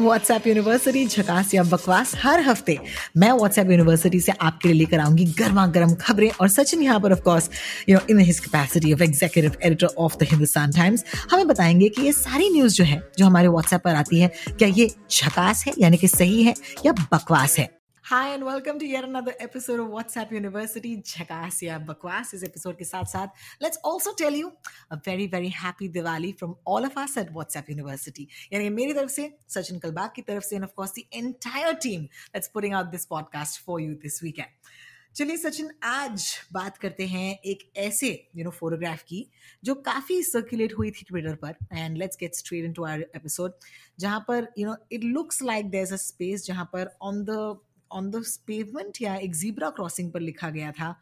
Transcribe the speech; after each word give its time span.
WhatsApp 0.00 0.46
university 0.46 1.06
झकास 1.06 1.54
या 1.54 1.62
बकवास, 1.62 2.12
हर 2.22 2.40
हफ़्ते 2.40 2.78
मैं 3.16 3.30
व्हाट्सएप 3.32 3.70
यूनिवर्सिटी 3.70 4.20
से 4.20 4.32
आपके 4.32 4.68
लिए 4.68 4.78
लेकर 4.78 5.00
आऊँगी 5.00 5.24
गर्मा 5.38 5.66
गर्म 5.66 5.94
खबरें 5.94 6.30
और 6.40 6.48
सचिन 6.48 6.82
यहाँ 6.82 7.00
पर 7.00 7.12
of course 7.12 7.50
you 7.88 7.96
know 7.96 8.06
in 8.10 8.18
his 8.18 8.38
capacity 8.40 8.92
of 8.92 9.02
executive 9.02 9.56
editor 9.62 9.86
of 9.86 10.16
the 10.16 10.28
Hindustan 10.30 10.72
Times 10.72 11.04
हमें 11.30 11.46
बताएँगे 11.48 11.88
कि 11.88 12.02
ये 12.02 12.12
सारी 12.12 12.50
न्यूज़ 12.50 12.74
जो 12.74 12.84
है, 12.84 13.02
जो 13.18 13.26
हमारे 13.26 13.48
व्हाट्सएप 13.48 13.80
पर 13.80 13.94
आती 13.94 14.20
है, 14.20 14.32
क्या 14.48 14.68
ये 14.68 14.90
झकास 15.10 15.64
है, 15.66 15.74
यानी 15.78 15.96
कि 15.96 16.08
सही 16.08 16.42
है 16.42 16.54
या 16.86 16.92
बकवास 16.92 17.58
है? 17.58 17.79
Hi 18.10 18.30
and 18.34 18.44
welcome 18.44 18.76
to 18.80 18.86
yet 18.86 19.04
another 19.04 19.34
episode 19.38 19.78
of 19.78 19.86
WhatsApp 19.96 20.32
University 20.32 20.94
झकास 20.96 21.62
या 21.62 21.78
बकवास 21.88 22.32
इस 22.34 22.42
एपिसोड 22.44 22.76
के 22.78 22.84
साथ 22.84 23.04
साथ 23.04 23.28
let's 23.64 23.78
also 23.90 24.12
tell 24.20 24.38
you 24.38 24.50
a 24.90 24.98
very 25.06 25.28
very 25.34 25.52
happy 25.58 25.88
Diwali 25.88 26.32
from 26.40 26.56
all 26.64 26.88
of 26.88 26.98
us 27.04 27.16
at 27.22 27.32
WhatsApp 27.36 27.70
University 27.74 28.26
यानी 28.52 28.64
कि 28.64 28.70
मेरी 28.70 28.94
तरफ़ 28.94 29.10
से 29.10 29.30
सचिन 29.48 29.78
कलबाग 29.78 30.10
की 30.16 30.22
तरफ़ 30.22 30.44
से 30.44 30.56
and 30.56 30.68
of 30.68 30.74
course 30.74 30.96
the 30.98 31.06
entire 31.22 31.76
team 31.86 32.08
that's 32.34 32.52
putting 32.58 32.76
out 32.80 32.90
this 32.96 33.06
podcast 33.14 33.62
for 33.68 33.78
you 33.86 33.94
this 34.06 34.20
weekend 34.26 34.72
चलिए 35.16 35.36
सचिन 35.36 35.70
आज 35.84 36.24
बात 36.52 36.76
करते 36.78 37.06
हैं 37.06 37.38
एक 37.52 37.70
ऐसे 37.78 38.10
यू 38.36 38.44
नो 38.44 38.50
फोटोग्राफ 38.50 39.02
की 39.08 39.26
जो 39.64 39.74
काफ़ी 39.86 40.22
सर्कुलेट 40.24 40.76
हुई 40.78 40.90
थी 40.90 41.04
ट्विटर 41.08 41.34
पर 41.44 41.54
and 41.72 41.96
let's 41.98 42.16
get 42.20 42.34
straight 42.34 42.64
into 42.64 42.84
our 42.84 43.00
episode 43.16 43.52
जहाँ 44.00 44.24
पर 44.28 44.52
you 44.58 44.66
know 44.66 44.76
it 44.92 45.04
looks 45.04 45.42
like 45.42 45.70
there 45.70 45.84
is 45.84 45.94
a 45.94 45.96
space 45.96 46.46
जहाँ 46.46 46.70
पर 46.72 46.96
on 47.02 47.24
the 47.24 47.58
on 47.92 48.10
the 48.10 48.22
pavement 48.46 49.00
या 49.02 49.14
एक 49.16 49.34
जीब्रा 49.36 49.70
क्रॉसिंग 49.78 50.12
पर 50.12 50.20
लिखा 50.20 50.50
गया 50.50 50.72
था 50.80 50.94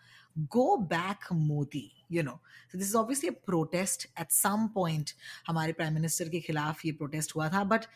go 0.56 0.76
back 0.92 1.32
Modi 1.32 1.90
you 2.12 2.22
know 2.22 2.40
this 2.74 2.86
is 2.88 2.96
obviously 2.96 3.28
a 3.28 3.40
protest 3.46 4.06
at 4.20 4.30
some 4.32 4.66
point 4.74 5.10
हमारे 5.48 5.72
प्राइम 5.80 5.94
मिनिस्टर 5.94 6.28
के 6.28 6.40
खिलाफ 6.40 6.84
ये 6.86 6.92
प्रोटेस्ट 7.02 7.36
हुआ 7.36 7.48
था 7.52 7.64
but 7.74 7.86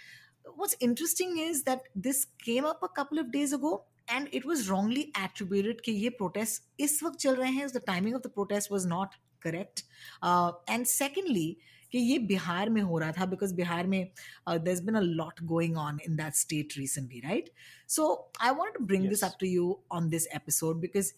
what's 0.57 0.75
interesting 0.81 1.39
is 1.39 1.63
that 1.65 1.83
this 1.97 2.27
came 2.45 2.65
up 2.65 2.83
a 2.83 2.89
couple 2.89 3.19
of 3.19 3.31
days 3.33 3.53
ago 3.53 3.85
and 4.09 4.29
it 4.33 4.45
was 4.45 4.69
wrongly 4.69 5.05
attributed 5.17 5.81
कि 5.81 5.93
ये 5.93 6.11
protest 6.21 6.63
इस 6.81 7.03
वक्त 7.03 7.19
चल 7.21 7.37
रहे 7.37 7.51
हैं 7.51 7.69
timing 7.89 8.15
of 8.15 8.23
the 8.23 8.33
protest 8.39 8.71
was 8.71 8.87
not 8.87 9.15
correct 9.45 9.85
uh, 10.23 10.53
and 10.69 10.87
secondly 10.87 11.59
कि 11.93 11.99
ये 11.99 12.19
बिहार 12.19 12.69
में 12.71 12.81
हो 12.83 12.99
रहा 12.99 13.13
था 13.13 13.27
बिकॉज़ 13.27 13.55
बिहार 13.55 13.87
में 13.87 14.05
there 14.49 14.81
been 14.85 14.95
a 14.95 15.01
lot 15.01 15.43
going 15.45 15.77
on 15.77 15.99
in 16.09 16.17
that 16.17 16.35
state 16.35 16.79
recently 16.79 17.21
right 17.21 17.51
so 17.89 18.31
I 18.41 18.51
want 18.51 18.75
to 18.75 18.85
bring 18.85 19.09
this 19.09 19.25
up 19.25 19.37
to 19.41 19.47
you 19.47 19.79
on 19.93 20.09
this 20.09 20.27
episode 20.27 20.81
because 20.81 21.13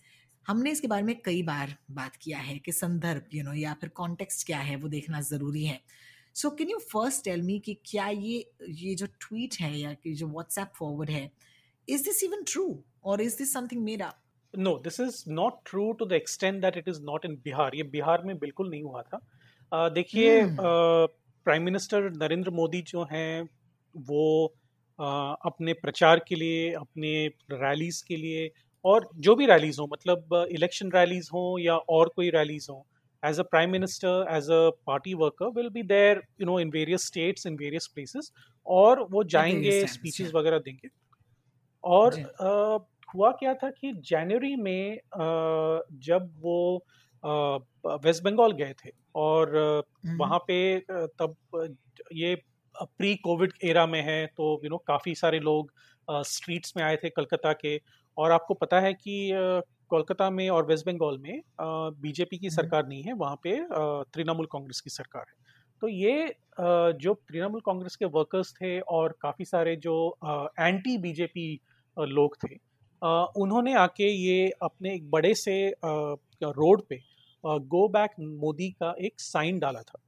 हमने 0.47 0.71
इसके 0.71 0.87
बारे 0.87 1.03
में 1.03 1.21
कई 1.21 1.43
बार 1.43 1.77
बात 1.91 2.17
किया 2.17 2.39
है 2.39 2.59
कि 2.59 2.73
संदर्भ 2.73 3.23
यू 3.35 3.41
you 3.41 3.45
नो 3.45 3.51
know, 3.51 3.63
या 3.63 3.75
फिर 3.75 3.89
कॉन्टेक्स्ट 3.89 4.47
क्या 4.47 4.59
है 4.59 4.77
वो 4.77 4.89
देखना 4.89 5.21
ज़रूरी 5.21 5.65
है। 5.65 5.81
So 6.35 6.51
can 6.51 6.71
you 6.71 6.79
first 6.79 7.25
tell 7.25 7.43
me 7.43 7.59
कि 7.59 7.75
क्या 7.87 8.09
ये 8.09 8.51
ये 8.69 8.95
जो 8.95 9.07
ट्वीट 9.07 9.55
है 9.61 9.79
या 9.79 9.93
कि 9.95 10.15
जो 10.15 10.27
व्हाट्सएप 10.27 10.73
फॉरवर्ड 10.79 11.11
है 11.11 11.31
इज़ 11.89 12.05
दिस 12.05 12.23
इवन 12.25 12.43
ट्रू 12.43 12.67
और 13.05 13.21
is 13.21 13.39
this 13.39 13.53
something 13.53 13.85
made 13.85 14.03
up 14.03 14.21
no 14.55 14.79
this 14.79 15.01
is 15.01 15.23
not 15.29 15.61
true 15.67 15.93
to 15.93 16.07
the 16.07 16.13
extent 16.13 16.61
that 16.63 16.77
it 16.77 16.89
is 16.89 17.01
not 17.03 17.25
in 17.25 17.35
Bihar 17.45 17.77
ये 17.77 17.83
बिहार 17.83 18.23
में 18.25 18.39
बिल्कुल 18.39 18.71
नहीं 18.71 18.83
हुआ 18.83 19.03
था। 19.03 19.21
देखिए 19.75 20.57
प्राइम 21.45 21.63
मिनिस्टर 21.63 22.03
नरेंद्र 22.03 22.51
मोदी 22.51 22.83
जो 22.83 23.03
हैं 23.13 23.49
वो 23.97 24.47
अपने 25.47 25.73
प्रचार 25.73 26.25
के 26.29 26.35
लिए 26.35 26.73
अपने 26.73 27.27
रैलीज 27.53 28.03
के 28.03 28.17
लिए 28.17 28.51
और 28.85 29.09
जो 29.17 29.35
भी 29.35 29.47
रैलीज 29.47 29.79
हो 29.81 29.89
मतलब 29.93 30.49
इलेक्शन 30.51 30.91
रैलीज 30.93 31.29
हो 31.33 31.59
या 31.61 31.77
और 31.77 32.09
कोई 32.17 32.31
रैलीज 32.31 32.67
हो 32.71 32.87
as 33.25 33.39
a 33.39 33.43
prime 33.43 33.71
minister 33.71 34.27
as 34.31 34.51
a 34.51 34.71
party 34.87 35.15
worker 35.15 35.47
will 35.47 35.69
be 35.69 35.83
there 35.83 36.17
you 36.41 36.45
know 36.47 36.61
in 36.61 36.71
various 36.71 37.07
states 37.07 37.47
in 37.47 37.55
various 37.55 37.89
places 37.99 38.31
और 38.67 39.07
वो 39.11 39.25
जाएँगे 39.25 39.87
स्पीचेस 39.87 40.33
वगैरह 40.35 40.59
देंगे। 40.59 40.89
और 41.85 42.15
uh, 42.15 42.87
हुआ 43.15 43.33
क्या 43.33 43.55
था 43.55 43.71
कि 43.71 43.93
जनवरी 43.93 44.57
में 44.57 44.99
uh, 44.99 45.83
जब 45.93 46.35
वो 46.41 46.87
वेस्ट 47.87 48.23
बंगाल 48.23 48.53
गए 48.53 48.75
थे 48.85 49.04
और 49.15 49.57
वहाँ 50.19 50.39
पे 50.39 50.79
तब 50.89 51.37
ये 52.13 52.35
प्री 52.75 53.15
कोविड 53.17 53.53
एरा 53.65 53.87
में 53.87 54.03
है 54.03 54.25
तो 54.27 54.61
यू 54.65 54.71
नो 54.71 54.77
काफ़ी 54.87 55.15
सारे 55.15 55.39
लोग 55.41 55.73
स्ट्रीट्स 56.09 56.73
में 56.77 56.83
आए 56.85 56.97
थे 56.97 57.11
कलकत्ता 57.11 57.53
के। 57.53 57.81
और 58.17 58.33
आपको 58.33 58.55
पता 58.55 58.81
है 58.81 58.93
कि 58.95 59.31
कोलकाता 59.91 60.29
में 60.31 60.49
और 60.51 60.67
वेस्ट 60.67 60.87
बंगाल 60.87 61.19
में 61.19 61.41
बीजेपी 62.01 62.39
की 62.39 62.51
सरकार 62.51 62.87
नहीं 62.87 63.03
है 63.03 63.13
वहाँ 63.13 63.37
पे 63.43 63.57
तृणमूल 64.15 64.47
कांग्रेस 64.47 64.81
की 64.81 64.91
सरकार 64.91 65.25
है। 65.29 65.43
तो 65.83 65.89
ये 65.89 66.35
जो 66.99 67.15
तृणमूल 67.15 67.61
कांग्रेस 67.61 67.97
के 67.97 68.05
वर्कर्स 68.09 68.53
थे 68.53 68.79
और 68.81 69.17
काफ़ी 69.23 69.45
सारे 69.45 69.77
जो 69.77 69.97
एंटी 70.61 70.97
बीजेपी 70.99 71.49
लोग 71.97 72.37
थे 72.37 72.55
उन्होंने 73.37 73.75
आके 73.75 74.09
ये 74.09 74.51
अपने 74.63 74.95
एक 74.95 75.11
बड़े 75.11 75.35
से 75.35 75.57
रोड 75.85 76.83
पे 76.89 77.01
गो 77.45 77.87
बैक 77.89 78.11
मोदी 78.21 78.71
का 78.73 78.95
एक 79.01 79.21
साइन 79.21 79.59
डाला 79.59 79.83
था। 79.83 80.01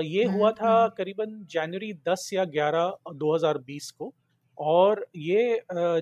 ये 0.00 0.24
हुआ 0.26 0.50
था 0.52 0.86
करीबन 0.88 1.34
जनवरी 1.50 1.92
10 2.08 2.30
या 2.32 2.44
11 2.46 3.12
2020 3.16 3.90
को 3.90 4.12
और 4.58 5.06
ये 5.16 5.60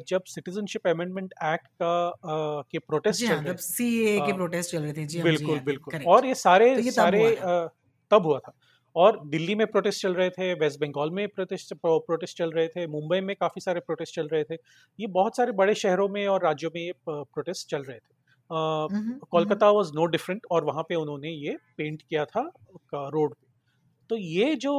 जब 0.09 0.23
सिटीजनशिप 0.25 0.87
अमेंडमेंट 0.89 1.35
एक्ट 1.45 1.67
का 1.83 2.63
के 2.71 2.79
प्रोटेस्ट 2.79 3.27
चल 3.27 3.35
रहे 3.37 3.57
सीए 3.57 4.19
के 4.21 4.33
प्रोटेस्ट 4.33 4.73
चल 4.73 4.83
रहे 4.83 4.93
थे 4.93 5.05
जी 5.07 5.23
बिल्कुल 5.23 5.61
बिल्कुल। 5.61 6.03
और 6.07 6.27
ये 6.27 6.35
सारे 6.37 6.75
तो 6.75 6.81
ये 6.81 6.91
सारे 6.91 7.35
तब 8.11 8.27
हुआ 8.27 8.39
था 8.39 8.55
और 8.97 9.21
दिल्ली 9.27 9.55
में 9.55 9.67
प्रोटेस्ट 9.67 10.03
चल 10.03 10.15
रहे 10.15 10.31
थे 10.31 10.53
वेस्ट 10.55 10.81
बंगाल 10.81 11.11
में 11.11 11.27
प्रोटेस्ट 11.29 11.75
प्रोटेस्ट 11.85 12.39
चल 12.39 12.51
रहे 12.51 12.69
थे 12.69 12.87
मुंबई 12.87 13.21
में 13.21 13.35
काफ़ी 13.37 13.61
सारे 13.61 13.81
प्रोटेस्ट 13.81 14.15
चल 14.15 14.29
रहे 14.29 14.45
थे। 14.45 14.55
ये 14.99 15.07
बहुत 15.09 15.37
सारे 15.37 15.53
बड़े 15.53 15.75
शहरों 15.77 16.09
में 16.09 16.27
और 16.27 16.45
राज्यों 16.45 16.71
में 16.75 16.81
ये 16.83 16.93
प्रोटेस्ट 17.09 17.71
चल 17.71 17.83
रहे 17.83 17.99
थे। 17.99 18.15
कोलकाता 18.51 19.71
वाज 19.71 19.91
नो 19.95 20.05
डिफरेंट 20.07 20.47
और 20.51 20.65
वहाँ 20.65 20.83
पे 20.89 20.95
उन्होंने 20.95 21.31
ये 21.31 21.57
पेंट 21.77 22.03
किया 22.03 22.25
था 22.25 22.51
रोड 22.95 23.35
पे। 23.35 23.45
तो 24.11 24.17
ये 24.17 24.55
जो 24.57 24.73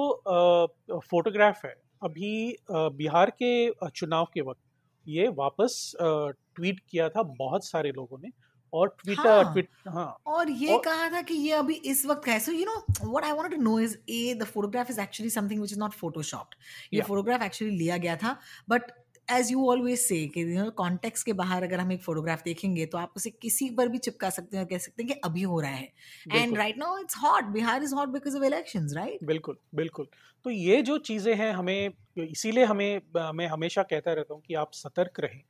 फोटोग्राफ 1.12 1.66
है 1.66 1.76
अभी 2.04 2.58
बिहार 2.72 3.30
के 3.42 3.90
चुनाव 3.90 4.28
के 4.34 4.42
वक्त 4.42 4.62
ये 5.06 5.28
वापस 5.38 5.92
ट्वीट 6.02 6.80
किया 6.90 7.10
था 7.10 7.24
बहुत 7.40 7.66
सारे 7.66 7.92
लोगों 7.92 8.18
ने 8.18 8.30
और 8.74 8.88
ट्विटर 9.04 9.28
हाँ, 9.28 9.54
ट्वीट 9.54 9.68
हाँ। 9.88 10.18
और 10.28 10.50
ये 10.50 10.74
और, 10.74 10.82
कहा 10.84 11.10
था 11.10 11.22
कि 11.22 11.34
ये 11.34 11.52
अभी 11.54 11.74
इस 11.86 12.06
वक्त 12.06 12.24
का 12.26 12.32
है। 12.32 12.40
So 12.40 12.52
you 12.52 12.66
know 12.66 12.76
what 13.04 13.24
I 13.24 13.32
wanted 13.32 13.58
to 13.58 13.64
know 13.64 13.80
is 13.80 13.96
a 14.10 14.34
the 14.40 14.44
photograph 14.46 14.90
is 14.90 15.00
actually 15.02 15.30
something 15.30 15.60
which 15.60 15.72
is 15.72 15.80
not 15.80 15.94
photoshopped 15.94 16.56
ये 16.94 17.02
फोटोग्राफ 17.02 17.42
एक्चुअली 17.42 17.78
लिया 17.78 17.98
गया 17.98 18.16
था 18.16 18.36
बट 18.70 18.92
एज 19.28 19.52
यू 19.52 19.66
ऑलवेज 19.70 20.00
से 20.00 20.16
कि 20.28 20.44
कॉन्टेक्स्ट 20.78 21.26
के 21.26 21.34
बाहर 21.34 21.64
अगर 21.64 21.80
हम 21.80 21.92
एक 21.92 22.02
फोटोग्राफ 22.04 22.42
देखेंगे 22.44 22.86
तो 22.86 22.98
आप 22.98 23.14
उसे 23.16 23.30
किसी 23.32 23.70
पर 23.70 23.88
भी 23.88 23.98
चिपका 24.00 24.30
सकते 24.30 24.58
हैं 24.58 24.64
और 24.64 24.70
कह 24.70 24.78
सकते 24.78 25.04
हैं 25.04 25.12
कि 25.14 25.20
अभी 25.26 25.42
हो 25.44 25.60
रहा 25.60 25.72
है। 25.72 25.92
And 26.34 26.58
right 26.58 26.78
now 26.78 26.98
it's 27.00 27.18
hot 27.24 27.46
Bihar 27.54 27.84
is 27.84 27.96
hot 27.96 28.10
because 28.10 28.38
of 28.38 28.44
elections 28.46 28.94
right 28.96 29.24
बिल्कुल 29.24 29.58
बिल्कुल। 29.76 30.08
तो 30.46 30.50
ये 30.50 30.82
जो 30.82 30.98
चीज़ें 31.00 31.34
हैं 31.36 31.52
हमें 31.54 31.90
इसीलिए 32.20 32.64
हमें 32.66 33.02
मैं 33.34 33.48
हमेशा 33.48 33.84
कहता 33.84 34.14
रहता 34.14 34.34
हूँ 34.34 34.42
कि 34.42 34.54
आप 34.56 34.72
सतर्क 34.74 35.20
रहें। 35.20 35.42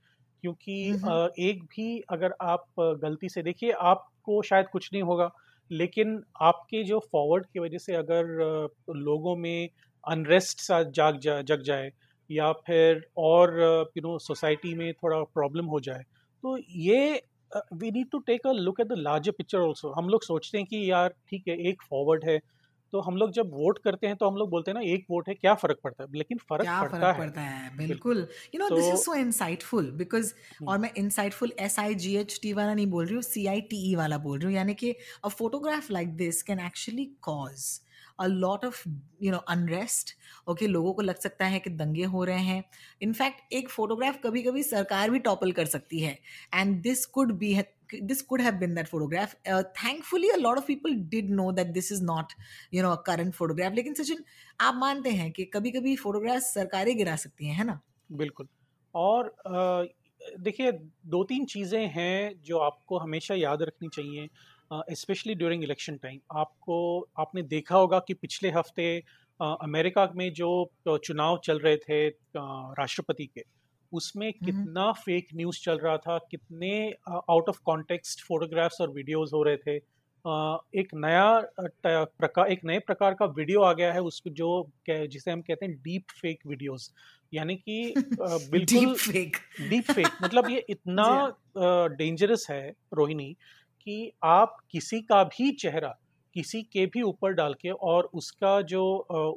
क्योंकि 0.43 0.73
एक 1.41 1.63
भी 1.65 1.99
अगर 2.09 2.33
आप 2.41 2.65
गलती 3.01 3.29
से 3.29 3.43
देखिए 3.43 3.71
आपको 3.83 4.41
शायद 4.41 4.67
कुछ 4.67 4.89
नहीं 4.93 5.03
होगा 5.03 5.29
लेकिन 5.71 6.21
आपके 6.41 6.83
जो 6.83 6.99
फॉरवर्ड 7.11 7.45
की 7.45 7.59
वजह 7.59 7.77
से 7.77 7.93
अगर 7.95 8.25
लोगों 8.97 9.35
में 9.35 9.69
अनरेस्ट 10.03 10.59
सा 10.61 10.81
जाग 10.91 11.19
जा 11.19 11.41
जग 11.43 11.61
जाए 11.63 11.91
या 12.29 12.51
फिर 12.67 13.01
और 13.19 13.59
यू 13.97 14.01
नो 14.03 14.17
सोसाइटी 14.21 14.73
में 14.75 14.91
थोड़ा 14.95 15.21
प्रॉब्लम 15.25 15.65
हो 15.67 15.79
जाए। 15.81 16.03
तो 16.43 16.57
ये 16.59 17.21
we 17.75 17.91
need 17.91 18.09
to 18.11 18.19
take 18.21 18.47
a 18.47 18.51
look 18.53 18.79
at 18.81 18.87
the 18.87 18.93
larger 18.99 19.31
picture 19.33 19.59
also 19.59 19.91
हम 19.93 20.09
लोग 20.09 20.23
सोचते 20.23 20.57
हैं 20.57 20.67
कि 20.67 20.89
यार 20.91 21.09
ठीक 21.29 21.47
है 21.47 21.57
एक 21.69 21.81
फॉरवर्ड 21.89 22.25
है 22.25 22.39
तो 22.93 22.99
हम 23.01 23.17
लोग 23.17 23.31
जब 23.33 23.51
वोट 23.53 23.79
करते 23.83 24.07
हैं 24.07 24.15
तो 24.17 24.29
हम 24.29 24.35
लोग 24.37 24.49
बोलते 24.51 24.71
हैं 24.71 24.75
ना 24.75 24.81
एक 24.93 25.05
वोट 25.11 25.29
है 25.29 25.35
क्या 25.35 25.53
फ़र्क 25.55 25.79
पड़ता 25.83 26.03
है? 26.03 26.09
लेकिन 26.15 26.37
फ़र्क 26.49 26.67
क्या 26.67 26.81
पड़ता, 26.81 27.07
फ़र्क 27.07 27.13
है। 27.13 27.17
पड़ता 27.17 27.41
है? 27.41 27.69
बिल्कुल। 27.77 28.17
You 28.55 28.59
know 28.59 28.69
this 28.71 28.87
is 28.87 28.99
so 28.99 29.13
insightful 29.15 29.89
because 29.91 30.33
और 30.67 30.77
मैं 30.77 30.91
insightful 30.97 31.51
S 31.59 31.77
I 31.79 31.95
G 31.95 32.15
H 32.17 32.39
T 32.43 32.53
वाला 32.53 32.73
नहीं 32.73 32.87
बोल 32.87 33.05
रही 33.05 33.15
हूँ 33.15 33.21
सी 33.23 33.45
आई 33.47 33.61
टी 33.63 33.77
ई 33.91 33.95
वाला 33.95 34.17
बोल 34.17 34.39
रही 34.39 34.47
हूँ। 34.47 34.55
यानी 34.55 34.73
कि 34.73 34.91
a 35.23 35.27
photograph 35.29 35.91
like 35.91 36.15
this 36.17 36.41
can 36.43 36.59
actually 36.59 37.05
cause 37.21 37.67
a 38.19 38.25
lot 38.25 38.65
of 38.65 38.83
you 39.23 39.31
know 39.31 39.37
unrest 39.37 40.15
okay 40.49 40.67
लोगों 40.67 40.93
को 40.93 41.01
लग 41.01 41.19
सकता 41.19 41.45
है 41.45 41.59
कि 41.59 41.69
दंगे 41.69 42.03
हो 42.05 42.23
रहे 42.23 42.41
हैं। 42.41 42.63
इनफैक्ट 43.01 43.53
एक 43.53 43.69
फोटोग्राफ 43.69 44.19
कभी 44.23 44.41
कभी 44.43 44.63
सरकार 44.63 45.09
भी 45.09 45.19
टॉपल 45.19 45.51
कर 45.51 45.65
सकती 45.65 45.99
है। 45.99 46.17
And 46.53 46.81
this 46.81 47.05
could 47.07 47.31
be 47.39 47.57
this 48.03 48.21
could 48.21 48.41
have 48.41 48.55
been 48.61 48.73
that 48.75 48.87
photograph. 48.87 49.33
Uh, 49.45 49.63
thankfully 49.75 50.29
a 50.29 50.39
lot 50.39 50.57
of 50.57 50.65
people 50.67 50.95
did 51.11 51.29
know 51.29 51.45
that 51.51 51.69
this 51.75 51.91
is 51.91 52.01
not 52.01 52.33
you 52.71 52.81
know 52.81 52.91
a 52.91 52.97
current 53.09 53.35
photograph. 53.35 53.75
लेकिन 53.75 53.93
सचिन 53.93 54.23
आप 54.59 54.75
मानते 54.75 55.09
हैं 55.09 55.31
कि 55.31 55.45
कभी 55.53 55.71
कभी 55.71 55.95
फोटोग्राफ 55.95 56.41
सरकारें 56.41 56.95
गिरा 56.97 57.15
सकती 57.15 57.47
हैं 57.47 57.55
है 57.55 57.63
ना? 57.63 57.79
बिल्कुल। 58.11 58.47
और 58.95 59.31
देखिए 60.39 60.71
दो 61.05 61.23
तीन 61.23 61.45
चीज़ें 61.45 61.87
हैं 61.87 62.41
जो 62.43 62.57
आपको 62.57 62.97
हमेशा 62.97 63.35
याद 63.35 63.61
रखनी 63.61 63.89
चाहिए। 63.93 64.27
स्पेशली 64.73 65.35
ड्यूरिंग 65.35 65.63
इलेक्शन 65.63 65.97
टाइम 65.97 66.19
आपको 66.31 67.07
आपने 67.19 67.41
देखा 67.41 67.75
होगा 67.75 67.99
कि 67.99 68.13
पिछले 68.13 68.49
हफ़्ते 68.49 69.03
अमेरिका 69.41 70.11
में 70.15 70.33
जो 70.33 70.71
चुनाव 70.87 71.39
चल 71.43 71.59
रहे 71.59 71.77
थे 71.77 72.07
राष्ट्रपति 72.37 73.25
के 73.25 73.43
उसमें 73.91 74.33
कितना 74.33 74.91
फेक 74.91 75.27
न्यूज़ 75.35 75.59
चल 75.63 75.77
रहा 75.77 75.97
था 75.97 76.17
कितने 76.31 76.93
आउट 77.29 77.49
ऑफ़ 77.49 77.59
कॉन्टेक्स्ट 77.65 78.21
फोटोग्राफ्स 78.21 78.81
और 78.81 78.89
वीडियोस 78.89 79.31
हो 79.33 79.43
रहे 79.43 79.57
थे। 79.57 79.75
एक 80.79 80.87
नया 80.95 81.39
प्रकार 81.87 82.51
एक 82.51 82.59
नए 82.65 82.79
प्रकार 82.79 83.13
का 83.13 83.25
वीडियो 83.25 83.61
आ 83.61 83.73
गया 83.73 83.93
है 83.93 84.01
उसको 84.01 84.29
जो 84.29 84.69
जिसे 84.89 85.31
हम 85.31 85.41
कहते 85.41 85.65
हैं 85.65 85.75
डीप 85.75 86.03
फेक 86.21 86.39
वीडियोस 86.47 86.93
यानी 87.33 87.55
कि 87.55 87.93
बिल्कुल 88.21 88.79
डीप 88.79 88.89
फेक 88.89 89.37
डीप 89.69 89.91
फेक 89.91 90.07
मतलब 90.23 90.49
ये 90.49 90.65
इतना 90.69 91.37
डेंजरस 91.87 92.47
है 92.49 92.73
रोहिणी 92.93 93.35
कि 93.87 94.11
आप 94.23 94.57
किसी 94.71 95.01
का 95.01 95.23
भी 95.23 95.51
चेहरा 95.51 95.97
किसी 96.35 96.61
के 96.63 96.85
भी 96.85 97.01
ऊपर 97.01 97.33
डाल 97.33 97.53
के 97.53 97.69
और 97.69 98.09
उसका 98.13 98.61
जो 98.61 98.83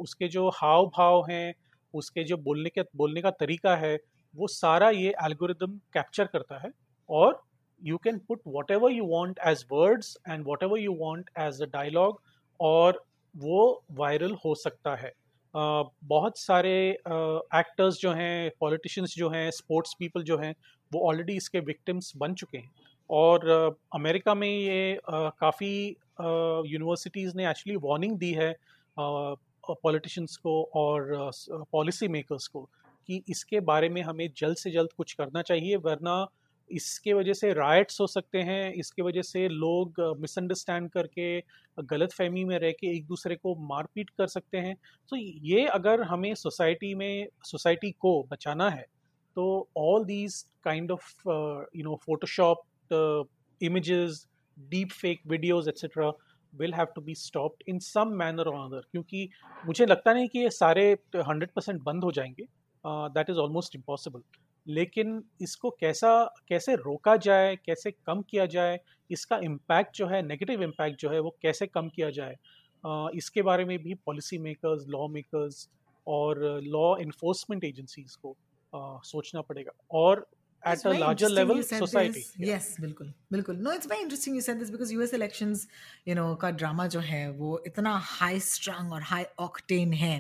उसके 0.01 0.29
जो 0.29 0.49
हाव 0.49 0.87
भाव 0.87 1.27
हैं 1.31 1.55
उसके 1.95 2.25
जो 2.25 2.37
बोलने 2.37 2.71
के 2.71 2.83
बोलने 2.97 3.21
का 3.23 3.31
तरीका 3.31 3.77
है 3.77 3.99
वो 4.35 4.47
सारा 4.47 4.91
ये 4.91 5.15
एल्गोरिदम 5.25 5.79
कैप्चर 5.93 6.25
करता 6.25 6.59
है 6.59 6.71
और 7.09 7.41
you 7.83 7.97
can 7.97 8.19
put 8.19 8.41
whatever 8.71 8.93
you 8.93 9.05
want 9.05 9.39
as 9.47 9.65
words 9.73 10.17
and 10.29 10.45
whatever 10.63 10.79
you 10.79 10.95
want 10.95 11.31
as 11.39 11.63
a 11.63 11.67
dialogue 11.67 12.21
और 12.61 13.05
वो 13.35 13.85
वायरल 13.93 14.37
हो 14.45 14.55
सकता 14.55 14.97
है। 14.97 15.13
Uh, 15.55 15.85
बहुत 16.05 16.39
सारे 16.39 16.73
एक्टर्स 16.91 17.95
uh, 17.95 18.01
जो 18.01 18.13
हैं 18.13 18.51
पॉलिटिशियंस 18.61 19.15
जो 19.17 19.31
हैं 19.31 19.51
स्पोर्ट्स 19.51 19.95
पीपल 19.99 20.23
जो 20.23 20.39
हैं 20.39 20.55
वो 20.93 21.01
ऑलरेडी 21.09 21.37
इसके 21.37 21.61
विक्टिम्स 21.61 22.13
बन 22.17 22.35
चुके 22.35 22.59
हैं। 22.59 22.71
और 23.11 23.77
अमेरिका 23.95 24.35
में 24.35 24.49
ये 24.49 25.01
काफ़ी 25.09 25.75
यूनिवर्सिटीज़ 26.67 27.37
ने 27.37 27.49
एक्चुअली 27.51 27.77
वार्निंग 27.83 28.19
दी 28.19 28.33
है 28.33 28.55
पॉलिटिशियंस 28.97 30.37
को 30.37 30.63
और 30.75 31.31
पॉलिसी 31.73 32.09
मेकर्स 32.09 32.47
को 32.47 32.69
कि 33.09 33.23
इसके 33.29 33.61
बारे 33.61 33.89
में 33.89 34.03
हमें 34.03 34.29
जल्द 34.37 34.57
से 34.57 34.71
जल्द 34.71 34.93
कुछ 34.97 35.13
करना 35.13 35.43
चाहिए, 35.43 35.77
वरना 35.77 36.27
इसके 36.71 37.13
वजह 37.13 37.33
से 37.33 37.53
राइट्स 37.53 38.01
हो 38.01 38.07
सकते 38.07 38.39
हैं, 38.39 38.73
इसके 38.73 39.03
वजह 39.03 39.23
से 39.23 39.49
लोग 39.49 40.01
मिसअंडरस्टैंड 40.21 40.89
करके 40.91 41.41
गलत 41.79 42.13
फहमी 42.13 42.45
में 42.45 42.59
रह 42.59 42.71
के 42.71 42.95
एक 42.97 43.07
दूसरे 43.07 43.37
को 43.37 43.55
मारपीट 43.69 44.11
कर 44.11 44.27
सकते 44.27 44.59
हैं। 44.59 44.77
तो 45.11 45.17
ये 45.17 45.67
अगर 45.69 46.03
हमें 46.03 46.35
सोसाइटी 46.35 46.95
में 46.95 47.27
सोसाइटी 47.45 47.91
को 48.01 48.23
बचाना 48.31 48.71
है 48.71 48.87
तो 49.37 49.69
all 49.79 50.05
these 50.05 50.41
kind 50.65 50.91
of 50.91 51.13
you 51.29 51.85
know 51.85 52.01
Photoshop 52.07 52.63
images 53.61 54.27
deep 54.57 54.91
fake 54.93 55.21
videos 55.27 55.69
etcetera 55.69 56.13
will 56.53 56.75
have 56.75 56.87
to 56.95 57.01
be 57.01 57.15
stopped 57.15 57.63
in 57.69 57.79
some 57.79 58.13
manner 58.15 58.49
और 58.49 58.65
अदर 58.67 58.87
क्योंकि 58.93 59.29
मुझे 59.67 59.87
लगता 59.87 60.13
नहीं 60.13 60.29
कि 60.29 60.39
ये 60.39 60.51
सारे 60.51 60.91
हंड्रेड 61.17 61.51
परसेंट 61.51 61.83
बंद 61.83 62.05
हो 62.05 62.13
जाएँगे 62.13 62.47
दैट 62.85 63.31
इज़ 63.31 63.39
ऑलमोस्ट 63.39 63.77
इम्पॉसिबल 63.77 64.23
लेकिन 64.67 65.23
इसको 65.41 65.71
कैसा 65.71 66.13
कैसे 66.49 66.75
रोका 66.77 67.17
जाए 67.17 67.55
कैसे 67.57 67.91
कम 68.07 68.23
किया 68.23 68.47
जाए 68.47 68.79
इसका 69.11 69.39
इम्पैक्ट 69.45 69.97
जो 69.97 70.07
है 70.07 70.23
नेगेटिव 70.23 70.63
इम्पैक्ट 70.63 71.01
जो 71.01 71.11
है 71.11 71.21
वो 71.21 71.37
कैसे 71.43 71.67
कम 71.67 71.89
किया 71.89 72.11
जाए 72.11 72.37
uh, 72.85 73.11
इसके 73.15 73.43
बारे 73.43 73.65
में 73.65 73.79
भी 73.79 73.95
पॉलिसी 74.07 74.39
मेकर्स 74.39 74.87
लॉ 74.89 75.07
मेकर्स 75.09 75.69
और 76.07 76.43
लॉ 76.65 76.97
इन्फोर्समेंट 76.97 77.65
एजेंसीज 77.65 78.15
को 78.17 78.37
uh, 78.73 79.05
सोचना 79.05 79.41
पड़ेगा 79.41 79.73
और 79.93 80.27
at 80.64 80.84
a 80.84 80.94
larger 80.94 81.30
level 81.30 81.62
society 81.64 82.12
this. 82.12 82.32
yes 82.40 82.70
बिल्कुल 82.82 83.14
बिल्कुल 83.32 83.58
no 83.64 83.74
it's 83.80 83.90
very 83.92 84.02
interesting 84.06 84.36
you 84.36 84.42
said 84.42 84.60
this 84.60 84.72
because 84.76 84.94
US 85.00 85.14
elections 85.14 85.68
you 86.06 86.16
know 86.20 86.30
का 86.42 86.52
ड्रामा 86.62 86.88
जो 86.96 87.00
है 87.10 87.30
वो 87.42 87.52
इतना 87.68 87.98
हाई 88.14 88.40
स्ट्रंग 88.52 88.94
और 88.94 89.02
हाई 89.12 89.26
ऑक्टेन 89.48 89.94
है 90.04 90.16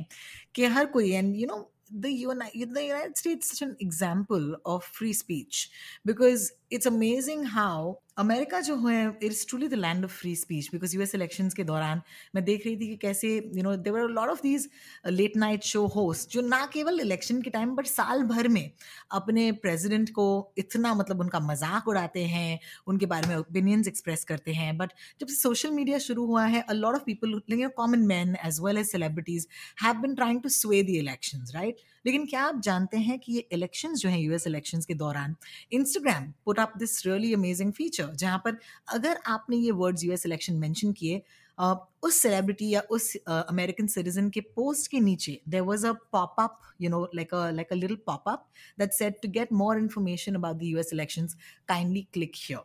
कि 0.55 0.65
हर 0.75 0.85
कोई 0.97 1.11
and 1.11 1.35
you 1.35 1.47
know 1.47 1.63
the 1.91 2.11
United, 2.11 2.73
the 2.73 2.83
United 2.83 3.17
States 3.17 3.45
is 3.45 3.57
such 3.57 3.67
an 3.67 3.75
example 3.79 4.55
of 4.65 4.83
free 4.83 5.13
speech 5.13 5.69
because 6.03 6.51
it's 6.71 6.85
amazing 6.85 7.43
how 7.45 7.99
America 8.20 8.60
जो 8.60 8.76
है 8.78 8.96
it's 9.22 9.46
truly 9.48 9.68
the 9.68 9.74
land 9.74 10.04
of 10.04 10.10
free 10.12 10.34
speech 10.36 10.68
because 10.72 10.94
US 10.96 11.14
elections 11.14 11.54
के 11.54 11.64
दौरान 11.64 12.02
मैं 12.34 12.44
देख 12.44 12.64
रही 12.66 12.76
थी 12.76 12.86
कि 12.88 12.96
कैसे 12.96 13.28
you 13.56 13.62
know 13.62 13.74
there 13.78 14.08
lot 14.10 14.28
of 14.28 14.42
these 14.42 14.68
late 15.08 15.36
night 15.36 15.62
show 15.64 15.86
host 15.94 16.30
जो 16.30 16.40
ना 16.42 16.64
केवल 16.72 17.00
इलेक्शन 17.00 17.40
के 17.42 17.50
टाइम 17.50 17.74
बट 17.76 17.86
साल 17.86 18.22
भर 18.24 18.48
में 18.48 18.70
अपने 19.12 19.50
प्रेसिडेंट 19.62 20.10
को 20.10 20.26
इतना 20.58 20.94
मतलब 20.94 21.20
उनका 21.20 21.40
मज़ाक 21.40 21.88
उड़ाते 21.88 22.24
हैं, 22.24 22.58
उनके 22.86 23.06
बारे 23.06 23.28
में 23.28 23.36
ओपिनियंस 23.36 23.88
एक्सप्रेस 23.88 24.24
करते 24.24 24.52
हैं। 24.52 24.76
बट 24.78 24.92
जब 25.20 25.26
से 25.26 25.34
सोशल 25.34 25.70
मीडिया 25.70 25.98
शुरू 25.98 26.26
हुआ 26.26 26.44
है 26.46 26.60
a 26.62 26.72
lot 26.72 26.94
of 26.94 27.04
people 27.04 27.68
common 27.76 28.06
man 28.06 28.36
as 28.46 28.60
well 28.62 28.78
as 28.78 28.86
celebrities 28.86 29.46
have 29.82 30.00
been 30.00 30.14
trying 30.14 30.42
to 30.42 30.48
sway 30.50 30.82
the 30.82 30.96
election 30.96 31.44
right 31.54 31.80
लेकिन 32.04 32.26
क्या 32.26 32.42
आप 32.42 32.60
जानते 32.60 32.96
हैं 32.98 33.18
कि 33.18 33.32
ये 33.32 33.48
इलेक्शन 33.52 33.94
जो 33.94 34.08
है 34.08 34.20
यूएस 34.20 34.46
इलेक्शन 34.46 34.80
के 34.88 34.94
दौरान 34.94 35.34
Instagram 35.72 36.32
put 36.44 36.58
up 36.58 36.72
this 36.78 37.06
really 37.06 37.34
amazing 37.34 37.72
feature 37.72 38.14
जहाँ 38.14 38.38
पर 38.44 38.58
अगर 38.94 39.20
आपने 39.28 39.56
ये 39.56 39.70
वर्ड्स 39.82 40.04
यूएस 40.04 40.26
इलेक्शन 40.26 40.54
मेंशन 40.56 40.92
किए 40.92 41.22
उस 41.58 42.20
सेलिब्रिटी 42.22 42.68
या 42.68 42.80
उस 42.90 43.14
अमेरिकन 43.28 43.86
uh, 43.86 43.90
सिटीजन 43.90 44.28
के 44.30 44.40
पोस्ट 44.40 44.90
के 44.90 45.00
नीचे 45.00 45.40
there 45.48 45.62
was 45.62 45.86
a 45.86 45.92
pop 46.12 46.36
up 46.40 46.58
you 46.80 46.90
know 46.90 47.02
like 47.14 47.34
like 47.34 47.72
a 47.72 47.76
little 47.76 47.96
pop 48.06 48.28
up 48.28 48.46
that 48.78 48.92
said 48.92 49.20
to 49.22 49.28
get 49.30 49.52
more 49.54 49.78
information 49.78 50.34
about 50.34 50.56
the 50.56 50.62
US 50.64 50.90
election 50.92 51.26
kindly 51.68 52.06
click 52.12 52.32
here 52.36 52.60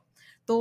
तो 0.47 0.57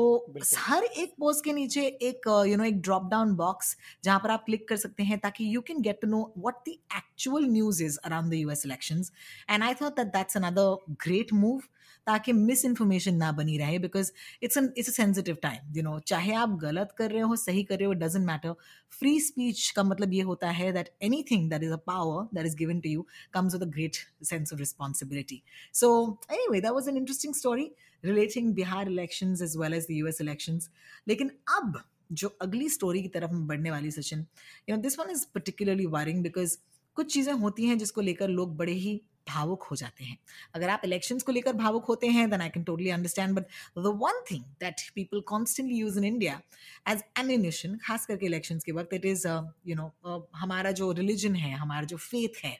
हर 0.57 0.85
एक 0.85 1.15
post 1.19 1.45
के 1.45 1.53
नीचे 1.53 1.83
एक 2.03 2.29
you 2.49 2.57
know 2.57 2.65
एक 2.65 2.81
drop 2.81 3.09
down 3.11 3.35
box 3.37 3.77
जहाँ 4.05 4.19
पर 4.21 4.31
आप 4.31 4.45
click 4.45 4.69
कर 4.69 4.77
सकते 4.77 5.03
हैं 5.03 5.19
ताकि 5.19 5.55
you 5.55 5.61
can 5.61 5.81
get 5.83 6.01
to 6.03 6.09
know 6.09 6.23
what 6.39 6.69
the 6.69 6.77
actual 6.97 7.47
news 7.49 7.83
is 7.85 7.99
around 8.05 8.31
the 8.31 8.35
US 8.35 8.67
elections 8.67 9.13
and 9.51 9.63
I 9.63 9.75
thought 9.83 9.97
that 9.97 10.13
that's 10.13 10.37
another 10.37 10.95
great 11.07 11.33
move 11.33 11.61
ताकि 12.07 12.33
मिस 12.33 12.65
इन्फॉर्मेशन 12.65 13.15
ना 13.15 13.31
बनी 13.33 13.57
रहे 13.59 13.79
because 13.79 14.11
it's 14.43 14.59
it's 14.59 14.89
a 14.89 14.93
sensitive 14.93 15.37
time 15.43 15.77
you 15.77 15.83
know 15.83 15.99
चाहे 16.07 16.35
आप 16.35 16.59
गलत 16.63 16.95
कर 16.99 17.11
रहे 17.11 17.21
हो, 17.21 17.37
सही 17.37 17.63
कर 17.63 17.79
रहे 17.79 17.87
हो 17.87 17.93
डजेंट 17.93 18.27
मैटर 18.27 18.55
फ्री 18.99 19.19
स्पीच 19.21 19.71
का 19.71 19.83
मतलब 19.83 20.13
ये 20.13 20.23
होता 20.23 20.51
है 20.51 20.73
that 20.73 20.91
anything 21.31 21.49
that 21.51 21.63
is 21.63 21.73
a 21.73 21.77
power 21.87 22.29
that 22.35 22.47
is 22.47 22.57
given 22.57 22.81
to 22.81 22.91
you 22.91 23.07
comes 23.35 23.55
with 23.55 23.63
a 23.63 23.71
great 23.71 23.97
sense 24.25 24.53
of 24.53 24.61
responsibility 24.61 25.43
so 25.75 25.91
anyway 26.53 26.61
that 26.61 26.73
was 26.73 26.91
an 26.91 26.97
interesting 26.97 27.35
story 27.35 27.71
relating 28.05 28.53
Bihar 28.55 28.89
election 28.89 29.37
as 29.43 29.57
well 29.57 29.75
as 29.75 29.87
the 29.87 29.91
U 29.91 30.07
S 30.07 30.21
election 30.21 30.61
लेकिन 31.09 31.31
अब 31.59 31.83
जो 32.13 32.29
अगली 32.43 32.69
story 32.69 33.03
की 33.03 33.09
तरफ़ 33.09 33.33
में 33.33 33.47
बढ़ने 33.47 33.71
वाली 33.71 33.91
Sachin 33.91 34.27
you 34.69 34.77
know 34.77 34.83
this 34.83 34.99
one 34.99 35.11
is 35.11 35.27
particularly 35.35 35.87
worrying 35.97 36.23
because 36.23 36.57
कुछ 36.97 37.13
चीज़ें 37.13 37.33
होती 37.33 37.67
हैं 37.67 37.79
जिसको 37.79 38.01
लेकर 38.01 38.29
लोग 38.29 38.57
बड़े 38.57 38.73
ही 38.73 39.01
भावुक 39.29 39.63
हो 39.71 39.77
जाते 39.77 40.05
हैं। 40.05 40.17
अगर 40.55 40.69
आप 40.69 40.83
इलेक्शंस 40.85 41.23
को 41.23 41.33
लेकर 41.33 41.53
भावुक 41.55 41.85
होते 41.87 42.07
हैं 42.09 42.29
then 42.31 42.41
I 42.41 42.49
can 42.51 42.65
totally 42.65 42.91
understand 42.91 43.35
but 43.37 43.45
the 43.79 43.93
one 44.03 44.23
thing 44.31 44.43
that 44.61 44.89
people 44.95 45.21
constantly 45.29 45.77
use 45.77 45.99
in 45.99 46.05
India 46.05 46.41
as 46.89 47.03
ammunition 47.19 47.77
खास 47.85 48.07
करके 48.07 48.27
इलेक्शंस 48.27 48.65
के 48.65 48.73
वक्त 48.73 48.95
इट 48.95 49.05
इज़ 49.07 49.27
यू 49.67 49.77
नो 49.77 49.93
हमारा 50.37 50.71
जो 50.73 50.91
रिलीजन 50.93 51.35
है, 51.37 51.53
हमारा 51.55 51.85
जो 51.87 51.97
फेथ 51.99 52.45
है, 52.45 52.59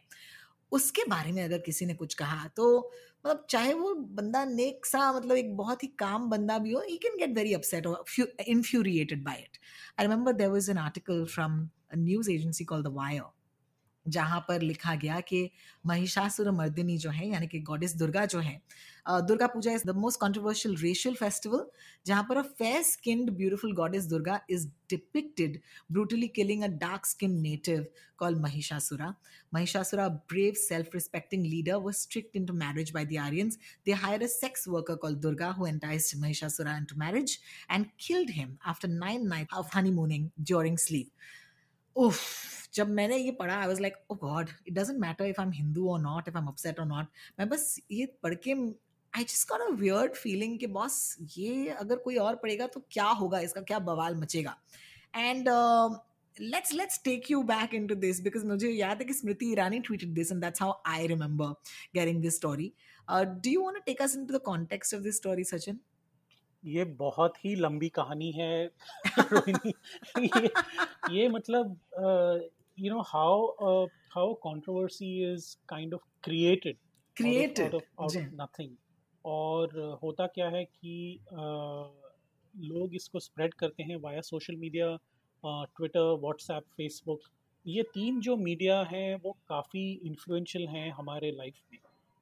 उसके 0.73 1.03
बारे 1.09 1.33
में 1.33 1.43
अगर 1.43 1.59
किसी 1.67 1.87
ने 1.87 1.95
कुछ 1.95 2.15
कहा 2.15 2.47
तो 2.57 2.65
मतलब 3.27 3.45
चाहे 3.51 3.75
वो 3.75 3.93
बंदा 3.95 4.45
नेक 4.45 4.87
सा 4.87 5.13
मतलब 5.13 5.37
एक 5.37 5.57
बहुत 5.57 5.83
ही 5.83 5.89
काम 5.99 6.29
बंदा 6.31 6.59
भी 6.59 6.73
हो 6.73 6.81
ही 6.81 6.97
कैन 7.03 7.17
गेट 7.19 7.35
वेरी 7.37 7.53
अपसेट 7.55 7.87
और 7.87 8.05
infuriated 8.49 9.23
by 9.25 9.39
it 9.39 9.59
I 10.01 10.07
remember 10.07 10.33
there 10.33 10.49
was 10.49 10.71
an 10.71 10.79
article 10.79 11.25
from 11.35 11.69
news 11.97 12.31
agency 12.31 12.65
call 12.65 12.83
the 12.83 12.93
wire 12.95 13.23
जहाँ 14.07 14.41
पर 14.49 14.63
लिखा 14.63 14.95
गया 14.95 15.21
कि 15.21 15.49
महिषासुर 15.87 16.51
मर्दिनी 16.51 16.97
जो 16.99 17.11
है, 17.11 17.29
यानी 17.29 17.47
कि 17.47 17.61
गॉडेस 17.61 17.95
दुर्गा 17.97 18.25
जो 18.27 18.39
है 18.41 18.61
Durga 19.09 19.47
Puja 19.47 19.73
is 19.73 19.83
the 19.87 19.95
most 19.97 20.21
controversial 20.21 20.77
racial 20.77 21.15
festival 21.15 21.67
जहाँ 22.07 22.23
पर 22.29 22.37
a 22.37 22.43
fair 22.59 22.83
skinned 22.83 23.31
beautiful 23.37 23.73
goddess 23.77 24.05
Durga 24.09 24.41
is 24.51 24.67
depicted 24.91 25.61
brutally 25.93 26.29
killing 26.37 26.63
a 26.65 26.67
dark 26.81 27.07
skin 27.07 27.41
native 27.41 27.87
call 28.19 28.35
Mahishasura. 28.41 29.15
Mahishasura 29.55 30.09
brave 30.09 30.55
self 30.59 30.95
respecting 30.95 31.45
leader 31.47 31.77
was 31.77 31.93
tricked 31.93 32.37
into 32.47 32.55
marriage 32.55 32.91
by 32.95 33.05
the 33.05 33.19
Aryans 33.21 33.59
they 33.87 33.93
hire 34.05 34.23
a 34.23 34.27
sex 34.27 34.69
worker 34.69 34.97
call 35.05 35.15
Durga 35.27 35.51
who 35.59 35.67
entice 35.67 36.13
Mahishasura 36.21 36.77
into 36.85 36.97
marriage 37.01 37.39
and 37.71 37.87
killed 38.07 38.31
him 38.35 38.57
after 38.67 38.89
nine 38.89 39.27
night 39.29 39.53
of 39.55 39.77
honeymooning 39.91 40.29
during 40.41 40.79
sleep 40.79 41.11
उफ, 41.97 42.21
जब 42.75 42.89
मैंने 42.91 43.17
ये 43.17 43.31
पढ़ा 43.31 43.57
I 43.57 43.67
was 43.67 43.81
like 43.81 43.97
oh 44.11 44.15
God 44.15 44.51
it 44.69 44.75
doesn't 44.75 44.99
matter 45.01 45.25
if 45.25 45.41
I 45.41 45.47
am 45.47 45.53
Hindu 45.53 45.89
और 45.91 46.01
not 46.01 46.29
if 46.29 46.37
I 46.37 46.43
am 46.43 46.49
upset 46.49 46.81
और 46.81 46.87
not 46.87 47.07
मैं 47.39 47.49
बस 47.49 47.81
ये 47.91 48.07
पढ़ 48.23 48.35
के 48.35 48.53
I 49.13 49.25
just 49.25 49.45
got 49.45 49.61
a 49.61 49.69
weird 49.75 50.15
feeling 50.15 50.59
कि 50.59 50.67
बॉस 50.67 51.17
ये 51.37 51.69
अगर 51.69 51.97
कोई 51.97 52.17
और 52.17 52.37
पढ़ेगा 52.37 52.67
तो 52.67 52.83
क्या 52.91 53.05
होगा 53.05 53.41
इसका, 53.41 53.61
क्या 53.61 53.79
बवाल 53.79 54.17
मचेगा? 54.17 54.57
And 55.17 55.49
let's 56.37 56.73
let's 56.73 57.01
take 57.05 57.31
you 57.31 57.43
back 57.43 57.75
into 57.87 57.95
this 57.95 58.21
because 58.21 58.45
मुझे 58.47 58.71
याद 58.71 58.99
है 58.99 59.05
कि 59.05 59.15
Smriti 59.15 59.51
Irani 59.53 59.79
tweet 59.81 60.05
this 60.05 60.33
and 60.33 60.41
that's 60.41 60.63
how 60.63 60.73
I 60.87 61.07
remember 61.07 61.55
hearing 61.95 62.23
this 62.23 62.37
story 62.37 62.73
do 63.09 63.51
you 63.51 63.61
want 63.61 63.85
take 63.87 64.03
us 64.03 64.17
into 64.27 64.35
the 64.35 64.41
context 64.43 64.95
of 64.95 65.03
this 65.03 65.17
story 65.17 65.45
Sachin 65.45 65.79
ये 66.65 66.85
बहुत 66.85 67.45
ही 67.45 67.55
लंबी 67.55 67.89
कहानी 67.89 68.31
है 68.33 68.67
रोहिणी। 69.19 69.73
ये, 70.19 70.51
ये 71.11 71.29
मतलब 71.29 71.77
you 72.79 72.93
know 72.95 73.01
how 73.01 73.85
how 74.11 74.35
controversy 74.35 75.33
is 75.33 75.57
kind 75.69 75.95
of 75.95 76.03
created 76.23 76.77
created 77.17 77.75
out 77.75 77.85
of 77.99 78.17
nothing 78.17 78.71
और 79.25 79.99
होता 80.03 80.27
क्या 80.27 80.49
है 80.49 80.65
कि 80.65 81.19
uh, 81.25 81.87
लोग 82.55 82.95
इसको 82.95 83.19
स्प्रेड 83.19 83.55
करते 83.55 83.83
हैं 83.83 83.97
via 83.97 84.21
social 84.21 84.57
media 84.57 84.97
Twitter 85.45 86.13
WhatsApp 86.21 86.63
Facebook 86.77 87.21
ये 87.67 87.83
तीन 87.83 88.21
जो 88.21 88.37
मीडिया 88.37 88.83
हैं 88.83 89.15
वो 89.25 89.37
काफ़ी 89.49 90.01
इन्फ्लुएंशियल 90.05 90.67
हैं 90.69 90.91
हमारे 90.91 91.31
लाइफ 91.31 91.55
में। 91.73 91.79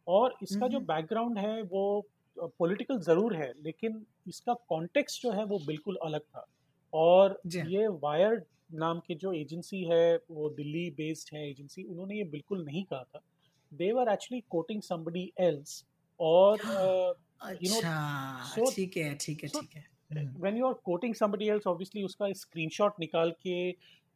और 0.06 0.34
इसका 0.42 0.56
mm-hmm. 0.56 0.72
जो 0.72 0.80
बैकग्राउंड 0.80 1.38
है 1.38 1.62
वो 1.62 2.06
पॉलिटिकल 2.36 2.98
ज़रूर 3.00 3.34
है 3.36 3.52
लेकिन 3.64 4.04
इसका 4.28 4.54
कॉन्टेक्स्ट 4.68 5.22
जो 5.22 5.30
है 5.32 5.44
वो 5.44 5.58
बिल्कुल 5.66 5.98
अलग 6.04 6.20
था। 6.20 6.46
और 6.92 7.40
ये 7.46 7.86
वायर 8.02 8.42
नाम 8.74 9.00
की 9.06 9.14
जो 9.14 9.32
एजेंसी 9.34 9.82
है 9.84 10.16
वो 10.30 10.48
दिल्ली 10.50 10.88
बेस्ड 10.96 11.34
है 11.34 11.48
एजेंसी 11.50 11.82
उन्होंने 11.84 12.16
ये 12.16 12.24
बिल्कुल 12.30 12.64
नहीं 12.64 12.84
कहा 12.84 13.02
था। 13.04 13.20
They 13.72 13.92
were 13.92 14.12
actually 14.12 14.42
quoting 14.50 14.82
somebody 14.82 15.32
else 15.40 15.84
और 16.20 16.60
यू 17.62 17.70
नो 17.72 18.70
ठीक 18.70 18.96
है 18.96 19.14
ठीक 19.16 19.42
है 19.44 19.48
ठीक 19.50 19.76
है। 19.76 19.84
When 20.12 20.56
you 20.56 20.66
are 20.66 20.74
quoting 20.84 21.14
somebody 21.14 21.48
else 21.48 21.66
obviously 21.66 22.02
उसका 22.04 22.32
स्क्रीनशॉट 22.38 23.00
निकाल 23.00 23.30
के 23.42 23.70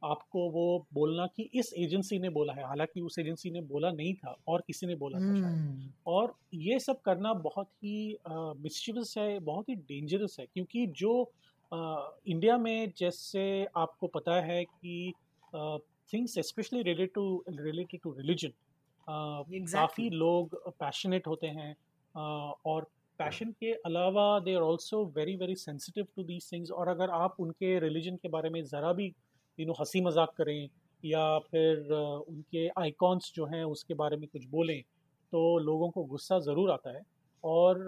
आपको 0.04 0.50
वो 0.50 0.86
बोलना 0.94 1.26
कि 1.26 1.50
इस 1.54 1.74
एजेंसी 1.78 2.18
ने 2.18 2.28
बोला 2.28 2.52
है 2.52 2.64
हालाँकि 2.64 3.00
उस 3.00 3.18
एजेंसी 3.18 3.50
ने 3.50 3.60
बोला 3.60 3.90
नहीं 3.90 4.14
था 4.14 4.36
और 4.48 4.62
किसी 4.66 4.86
ने 4.86 4.94
बोला 4.94 5.18
था 5.18 5.40
शायद 5.40 5.90
hmm. 5.90 6.06
और 6.06 6.34
ये 6.54 6.78
सब 6.78 7.00
करना 7.00 7.32
बहुत 7.32 7.68
ही 7.84 8.16
मिस्चिवस 8.28 9.12
uh, 9.12 9.18
है 9.18 9.38
बहुत 9.38 9.68
ही 9.68 9.74
डेंजरस 9.74 10.36
है 10.40 10.46
क्योंकि 10.46 10.86
जो 10.86 11.32
इंडिया 11.72 12.56
uh, 12.56 12.62
में 12.62 12.92
जैसे 12.98 13.64
आपको 13.76 14.06
पता 14.06 14.40
है 14.40 14.64
कि 14.64 15.12
things 16.12 16.38
specially 16.38 16.82
related 16.82 17.10
to 17.14 17.44
related 17.48 18.00
to 18.00 18.12
religion 18.12 18.52
काफ़ी 19.72 20.10
लोग 20.10 20.70
पैशनेट 20.70 21.26
होते 21.26 21.46
हैं 21.46 21.74
uh, 21.74 22.54
और 22.66 22.86
पैशन 23.18 23.50
के 23.50 23.72
अलावा 23.72 24.40
they 24.40 24.54
are 24.54 24.62
also 24.62 25.04
very 25.04 25.36
very 25.36 25.54
sensitive 25.54 26.06
to 26.16 26.22
these 26.22 26.52
things 26.52 26.70
और 26.70 26.88
अगर 26.88 27.10
आप 27.10 27.36
उनके 27.40 27.78
रिलीजन 27.78 28.16
के 28.16 28.28
बारे 28.28 28.50
में 28.50 28.64
ज़रा 28.64 28.92
भी 28.92 29.14
यू 29.58 29.66
नो 29.66 29.72
हँसी 29.72 30.00
मज़ाक 30.00 30.32
करें 30.36 30.68
या 31.02 31.38
फिर 31.40 31.92
उनके 32.28 32.66
आइकॉन्स 32.78 33.32
जो 33.36 33.46
हैं 33.46 33.64
उसके 33.64 33.94
बारे 33.94 34.16
में 34.16 34.28
कुछ 34.28 34.44
बोलें 34.46 34.80
तो 35.32 35.58
लोगों 35.58 35.90
को 35.90 36.04
गुस्सा 36.04 36.38
ज़रूर 36.40 36.70
आता 36.70 36.90
है 36.90 37.02
और 37.44 37.78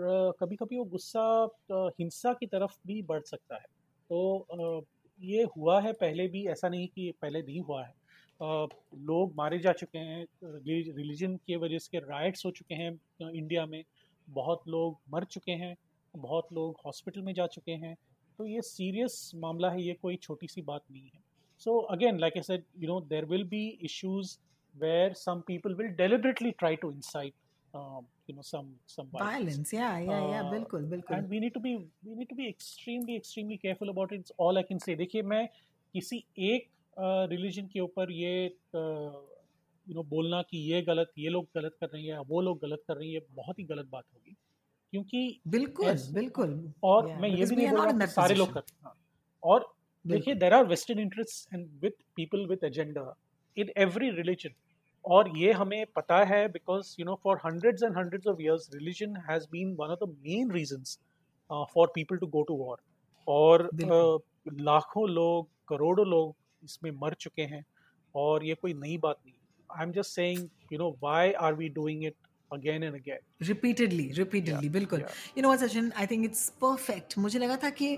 कभी 0.41 0.57
कभी 0.57 0.79
वो 0.79 0.85
गुस्सा 0.87 1.25
हिंसा 1.73 2.33
की 2.33 2.47
तरफ़ 2.47 2.77
भी 2.87 3.01
बढ़ 3.03 3.23
सकता 3.23 3.57
है। 3.57 3.67
तो 4.11 4.85
ये 5.21 5.43
हुआ 5.57 5.81
है, 5.81 5.93
पहले 5.93 6.27
भी 6.29 6.45
ऐसा 6.47 6.69
नहीं 6.69 6.89
कि 6.89 7.13
पहले 7.23 7.43
नहीं 7.43 7.61
हुआ 7.61 7.85
है। 7.85 7.95
लोग 8.41 9.33
मारे 9.37 9.59
जा 9.59 9.73
चुके 9.73 9.99
हैं 9.99 10.27
रिलीजन 10.45 11.37
के 11.47 11.57
वजह 11.57 11.79
से 11.79 11.99
राइट्स 12.01 12.45
हो 12.47 12.51
चुके 12.51 12.75
हैं 12.75 12.91
इंडिया 13.23 13.65
में। 13.67 13.83
बहुत 14.29 14.69
लोग 14.69 14.99
मर 15.11 15.25
चुके 15.27 15.53
हैं, 15.53 15.75
बहुत 16.15 16.53
लोग 16.53 16.81
हॉस्पिटल 16.87 17.23
में 17.23 17.33
जा 17.35 17.47
चुके 17.47 17.73
हैं। 17.73 17.95
तो 18.39 18.47
ये 18.47 18.63
सीरियस 18.63 19.31
मामला 19.37 19.71
है, 19.71 19.83
ये 19.83 19.95
कोई 19.95 20.17
छोटी 20.17 20.49
सी 20.49 20.63
बात 20.63 20.83
नहीं 20.91 21.11
है। 21.15 21.21
So 21.65 21.79
again 21.97 22.19
like 22.21 22.37
I 22.37 22.43
said 22.43 22.65
you 22.79 22.89
know 22.89 23.01
there 23.15 23.25
will 23.33 23.45
be 23.55 23.67
issues 23.91 24.37
where 24.75 25.15
some 25.15 25.43
people 25.43 25.75
will 25.75 25.93
deliberately 25.97 26.55
try 26.59 26.75
to 26.77 26.91
incite 26.91 27.35
um, 27.75 28.05
you 28.27 28.35
know 28.35 28.43
some 28.43 28.69
some 28.87 29.07
violence. 29.13 29.31
violence 29.31 29.73
yeah 29.73 29.99
yeah 30.01 30.27
yeah 30.33 30.43
uh, 30.43 30.51
bilkul 30.51 30.85
bilkul 30.93 31.17
and 31.17 31.29
we 31.29 31.41
need 31.41 31.55
to 31.55 31.61
be 31.61 31.73
we 32.03 32.15
need 32.15 32.29
to 32.29 32.39
be 32.41 32.49
extremely 32.49 33.17
extremely 33.17 33.59
careful 33.59 33.89
about 33.89 34.13
it 34.13 34.21
it's 34.21 34.37
all 34.39 34.61
i 34.63 34.65
can 34.71 34.85
say 34.87 34.97
देखिए 34.97 35.23
मैं 35.33 35.47
किसी 35.95 36.25
एक 36.51 36.69
religion 37.33 37.63
uh, 37.63 37.73
के 37.73 37.81
ऊपर 37.81 38.13
ये 38.13 38.35
uh, 38.75 39.13
you 39.87 39.95
know 39.95 40.03
बोलना 40.05 40.43
कि 40.43 40.59
ये 40.73 40.83
गलत 40.83 41.13
ये 41.19 41.29
लोग 41.29 41.47
गलत 41.57 41.77
कर 41.81 41.89
रहे 41.89 42.03
हैं 42.03 42.19
वो 42.29 42.41
लोग 42.41 42.61
गलत 42.63 42.83
कर 42.89 42.97
रहे 42.97 43.07
हैं 43.07 43.15
ये 43.15 43.27
बहुत 43.35 43.59
ही 43.59 43.65
गलत 43.65 43.89
बात 43.93 44.05
होगी 44.15 44.37
क्योंकि 44.93 45.41
बिल्कुल 45.49 45.99
बिल्कुल 46.15 46.53
और 46.85 47.07
मैं 47.21 47.29
ये 47.29 47.47
भी 47.47 47.57
नहीं 47.57 47.69
बोल 47.69 47.81
रहा 47.81 48.07
सारे 48.15 48.35
लोग 48.35 48.53
करते 48.53 48.75
हैं 48.75 48.85
हाँ। 48.85 48.95
और 49.43 49.67
देखिए 50.09 50.35
there 50.35 50.55
are 50.55 50.65
vested 50.67 50.99
interest 51.01 51.55
and 51.55 51.69
with 51.83 51.93
people 52.17 52.47
with 52.49 52.65
agenda 52.65 53.15
in 53.57 53.71
every 53.85 54.11
religion 54.17 54.55
और 55.05 55.37
ये 55.39 55.53
हमें 55.53 55.85
पता 55.97 56.23
है 56.33 56.47
because 56.49 56.95
you 57.01 57.07
know 57.07 57.19
for 57.25 57.41
hundreds 57.45 57.83
and 57.83 57.97
hundreds 57.99 58.27
of 58.27 58.43
years 58.43 58.71
religion 58.75 59.17
has 59.31 59.47
been 59.53 59.75
one 59.81 59.91
of 59.91 60.05
the 60.05 60.09
main 60.27 60.51
reasons 60.53 60.99
for 61.75 61.93
people 61.95 62.17
to 62.17 62.27
go 62.27 62.43
to 62.49 62.57
war 62.57 62.79
और 63.27 63.69
uh, 63.75 64.61
लाखों 64.61 65.09
लोग 65.09 65.49
करोड़ों 65.69 66.07
लोग 66.07 66.35
इसमें 66.65 66.91
मर 67.03 67.15
चुके 67.21 67.43
हैं 67.55 67.65
और 68.15 68.45
ये 68.45 68.55
कोई 68.55 68.75
नई 68.75 68.97
बात 68.99 69.17
नहीं 69.27 69.37
I'm 69.71 69.93
just 69.93 70.15
saying, 70.15 70.51
you 70.71 70.79
know, 70.79 70.97
why 71.01 71.35
are 71.39 71.55
we 71.55 71.69
doing 71.69 72.03
it 72.03 72.17
again 72.51 72.83
and 72.83 72.97
again? 72.97 73.19
Repeatedly, 73.41 74.13
repeatedly, 74.17 74.67
yeah, 74.67 74.73
बिल्कुल. 74.73 75.05
Know 75.37 75.49
what, 75.49 75.61
Sachin? 75.61 75.93
I 75.97 76.07
think 76.07 76.25
it's 76.25 76.51
perfect. 76.61 77.19
मुझे 77.19 77.39
लगा 77.39 77.57
था 77.57 77.71
कि 77.71 77.97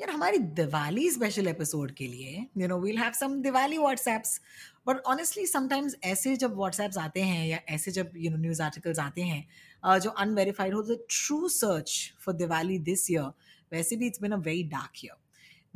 यार, 0.00 0.10
हमारी 0.10 0.38
दिवाली 0.38 1.10
स्पेशल 1.10 1.48
एपिसोड 1.48 1.90
के 1.90 2.06
लिए 2.06 2.46
you 2.58 2.68
know 2.68 2.78
we'll 2.80 2.98
have 2.98 3.12
some 3.12 3.42
Diwali 3.42 3.78
WhatsApps 3.78 4.40
but 4.86 4.96
honestly 4.98 5.46
sometimes 5.46 5.96
ऐसे 6.04 6.36
जब 6.36 6.56
व्हाट्सएप्स 6.56 6.98
आते 6.98 7.20
हैं 7.20 7.46
या 7.46 7.60
ऐसे 7.68 7.90
जब 7.90 8.10
यू 8.16 8.30
नो 8.30 8.36
न्यूज़ 8.36 8.62
आर्टिकल्स 8.62 8.98
आते 8.98 9.22
हैं 9.22 9.98
जो 9.98 10.10
अनवेरीफाइड 10.10 10.74
हो 10.74 10.82
the 10.82 10.98
true 11.10 11.48
search 11.48 12.14
for 12.20 12.34
Diwali 12.34 12.78
this 12.78 13.10
year 13.10 13.32
वैसे 13.72 13.96
भी 13.96 14.06
it's 14.06 14.22
been 14.22 14.32
a 14.32 14.36
very 14.36 14.62
dark 14.62 15.04
year 15.04 15.16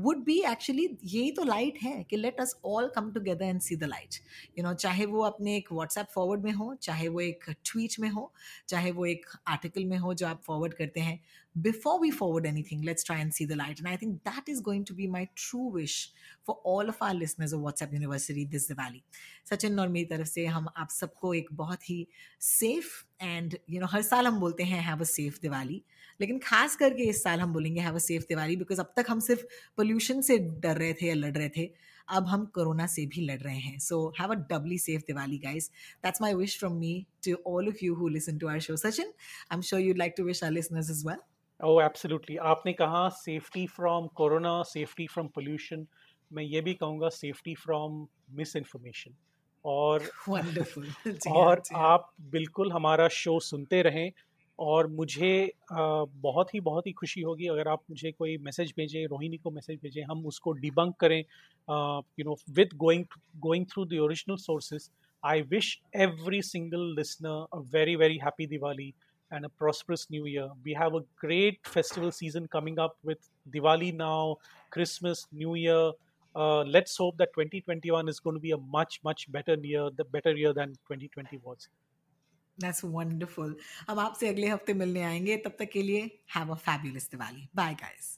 would 0.00 0.16
be 0.16 0.38
actually 0.40 0.99
यही 1.04 1.31
तो 1.31 1.45
लाइट 1.45 1.78
है 1.83 2.04
कि 2.04 2.16
let 2.16 2.40
us 2.40 2.61
all 2.64 2.88
come 2.95 3.12
together 3.12 3.45
and 3.45 3.61
see 3.61 3.76
the 3.76 3.85
light 3.85 4.14
you 4.59 4.64
know 4.64 4.75
चाहे 4.75 5.07
वो 5.07 5.21
अपने 5.21 5.57
एक 5.57 5.69
व्हाट्सएप 5.73 6.07
फॉरवर्ड 6.14 6.43
में 6.43 6.52
हो, 6.52 6.75
चाहे 6.75 7.09
वो 7.09 7.21
एक 7.21 7.45
ट्वीट 7.64 8.00
में 8.00 8.09
हो, 8.09 8.33
चाहे 8.69 8.90
वो 8.90 9.07
एक 9.07 9.26
आर्टिकल 9.47 9.85
में 9.85 9.99
हो 9.99 10.14
जो 10.14 10.26
आप 10.26 10.43
फॉरवर्ड 10.47 10.75
करते 10.75 11.00
हैं 11.00 11.21
before 11.61 12.00
we 12.00 12.11
forward 12.11 12.46
anything, 12.46 12.82
let's 12.82 13.04
try 13.04 13.18
and 13.18 13.32
see 13.32 13.44
the 13.44 13.56
light. 13.56 13.78
And 13.78 13.88
I 13.88 13.96
think 13.96 14.25
that 14.25 14.49
is 14.49 14.61
going 14.61 14.84
to 14.87 14.94
be 14.94 15.06
my 15.06 15.28
true 15.37 15.68
wish 15.68 16.11
for 16.42 16.58
all 16.64 16.88
of 16.88 16.96
our 17.00 17.14
listeners 17.14 17.52
of 17.52 17.61
WhatsApp 17.61 17.92
University 17.92 18.44
this 18.44 18.68
Diwali. 18.68 19.02
Sachin 19.50 19.78
और 19.78 19.88
मेरी 19.88 20.04
तरफ़ 20.06 20.28
से 20.28 20.46
हम 20.46 20.68
आप 20.76 20.90
सबको 20.90 21.32
एक 21.34 21.49
बहुत 21.54 21.88
ही 21.90 22.06
सेफ़ 22.40 22.92
एंड 23.23 23.56
यू 23.70 23.80
नो 23.80 23.87
हर 23.87 24.02
साल 24.02 24.26
हम 24.26 24.38
बोलते 24.40 24.64
हैं 24.64 24.80
हैव 24.82 25.00
अ 25.00 25.04
सेफ़ 25.04 25.38
दिवाली 25.42 25.82
लेकिन 26.20 26.38
खास 26.44 26.76
करके 26.76 27.08
इस 27.08 27.23
साल 27.23 27.40
हम 27.40 27.52
बोलेंगे 27.52 27.80
have 27.80 27.94
a 27.94 28.04
safe 28.06 28.25
Diwali 28.28 28.56
because 28.56 28.80
अब 28.80 28.92
तक 28.96 29.11
हम 29.11 29.20
सिर्फ़ 29.20 29.42
पोल्यूशन 29.76 30.20
से 30.28 30.38
डर 30.62 30.76
रहे 30.76 30.92
थे 30.92 31.06
या 31.06 31.14
लड़ 31.14 31.32
रहे 31.37 31.49
थे 31.56 31.70
अब 32.08 32.26
हम 32.28 32.44
कोरोना 32.54 32.87
से 32.87 33.04
भी 33.06 33.26
लड़ 33.26 33.38
रहे 33.40 33.58
हैं 33.58 33.78
so 33.80 34.00
have 34.20 34.32
a 34.32 34.38
doubly 34.50 34.78
safe 34.78 35.02
Diwali 35.06 35.38
guys 35.44 35.68
that's 36.04 36.23
my 36.23 36.34
wish 36.34 36.58
from 36.58 36.76
me 36.78 36.94
to 37.26 37.37
all 37.52 37.68
of 37.68 37.84
you 37.84 37.94
who 37.94 38.08
listen 38.16 38.38
to 38.38 38.49
our 38.49 38.61
show 38.61 38.76
Sachin 38.87 39.12
I 39.50 39.56
am 39.56 39.62
sure 39.70 39.82
you'd 39.82 39.99
like 39.99 40.14
to 40.16 40.25
wish 40.25 40.44
our 40.44 40.50
listeners 40.50 40.90
as 40.90 41.06
well 41.08 41.18
oh 41.64 41.80
absolutely 41.80 42.37
आपने 42.47 42.73
कहा 42.73 43.09
safety 43.16 43.66
from 43.66 44.06
corona 44.16 44.62
safety 44.68 45.06
from 45.06 45.28
pollution 45.35 45.87
मैं 46.30 46.42
ये 46.44 46.61
भी 46.61 46.75
कहूँगा 46.75 47.09
safety 47.11 47.54
from 47.54 48.06
miss 48.30 48.56
information 48.56 49.14
और 49.64 50.02
और 51.28 51.62
आप 51.75 52.11
बिल्कुल 52.30 52.73
हमारा 52.73 53.09
शो 53.14 53.38
सुनते 53.40 53.83
रहें 53.83 54.11
और 54.59 54.87
मुझे 54.88 55.30
बहुत 55.71 56.54
ही 56.54 56.61
बहुत 56.61 56.87
ही 56.87 56.92
खुशी 56.92 57.21
होगी 57.21 57.47
अगर 57.47 57.68
आप 57.68 57.83
मुझे 57.90 58.12
कोई 58.12 58.37
मैसेज 58.40 58.73
भेजें 58.76 59.06
रोहिणी 59.06 59.37
को 59.37 59.50
मैसेज 59.50 59.78
भेजें 59.83 60.02
हम 60.02 60.26
उसको 60.26 60.52
डिबंक 60.59 60.97
करें 61.00 61.18
you 61.18 62.25
know 62.25 62.37
with 62.56 62.76
going 62.76 63.04
going 63.40 63.66
through 63.66 63.85
the 63.85 63.99
original 64.00 64.37
sources 64.40 64.90
I 65.23 65.42
wish 65.50 65.78
every 65.97 66.42
single 66.42 66.94
listener 66.97 67.47
a 67.52 67.61
very 67.73 67.97
very 67.97 68.18
happy 68.18 68.47
Diwali 68.47 68.92
and 69.32 69.46
a 69.46 69.50
prosperous 69.50 70.10
new 70.10 70.25
year. 70.25 70.50
We 70.63 70.74
have 70.74 70.96
a 70.96 71.01
great 71.20 71.60
festival 71.68 72.12
season 72.12 72.48
coming 72.48 72.79
up 72.79 72.98
with 73.03 73.20
Diwali 73.51 73.94
now, 73.96 74.38
Christmas, 74.70 75.27
New 75.32 75.56
Year. 75.56 75.91
Uh, 76.36 76.62
let's 76.63 76.96
hope 76.98 77.18
that 77.18 77.34
2021 77.34 78.08
is 78.08 78.20
going 78.20 78.36
to 78.36 78.39
be 78.39 78.51
a 78.51 78.58
much, 78.58 79.00
much 79.03 79.32
better 79.32 79.56
year, 79.56 79.89
the 79.96 80.03
better 80.03 80.36
year 80.36 80.53
than 80.53 80.70
2020 80.88 81.39
was. 81.44 81.68
That's 82.58 82.84
wonderful. 82.84 83.53
हम 83.89 84.00
आपसे 84.00 84.27
अगले 84.27 84.48
हफ्ते 84.48 84.74
मिलने 84.74 85.01
आएंगे 85.03 85.38
तब 85.46 85.56
तक 85.60 85.70
के 85.74 85.82
लिए 85.84 86.01
have 86.36 86.51
a 86.51 86.56
fabulous 86.65 87.10
Diwali 87.12 87.48
bye 87.56 87.74
guys 87.84 88.18